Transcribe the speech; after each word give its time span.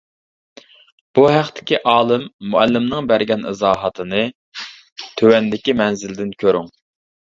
بۇ 1.17 1.25
ھەقتىكى 1.33 1.79
ئالىم 1.91 2.25
مۇئەللىمنىڭ 2.53 3.11
بەرگەن 3.13 3.45
ئىزاھاتىنى 3.51 4.23
تۆۋەندىكى 5.21 5.77
مەنزىلدىن 5.83 6.35
كۆرۈڭ. 6.45 6.71